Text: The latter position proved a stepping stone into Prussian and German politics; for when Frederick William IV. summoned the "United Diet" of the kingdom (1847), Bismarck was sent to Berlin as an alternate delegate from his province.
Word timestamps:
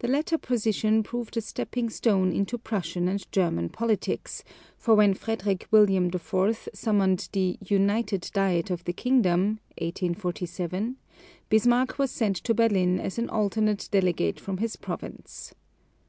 The 0.00 0.08
latter 0.08 0.36
position 0.36 1.04
proved 1.04 1.36
a 1.36 1.40
stepping 1.40 1.88
stone 1.88 2.32
into 2.32 2.58
Prussian 2.58 3.06
and 3.06 3.24
German 3.30 3.68
politics; 3.68 4.42
for 4.76 4.96
when 4.96 5.14
Frederick 5.14 5.68
William 5.70 6.10
IV. 6.12 6.68
summoned 6.74 7.28
the 7.32 7.56
"United 7.62 8.30
Diet" 8.34 8.72
of 8.72 8.82
the 8.82 8.92
kingdom 8.92 9.60
(1847), 9.78 10.96
Bismarck 11.50 12.00
was 12.00 12.10
sent 12.10 12.34
to 12.38 12.52
Berlin 12.52 12.98
as 12.98 13.16
an 13.16 13.30
alternate 13.30 13.88
delegate 13.92 14.40
from 14.40 14.56
his 14.56 14.74
province. 14.74 15.54